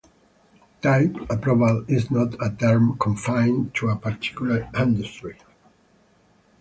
[0.81, 5.37] Type Approval is not a term confined to a particular industry.